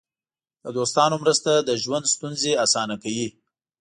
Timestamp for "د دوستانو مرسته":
0.63-1.51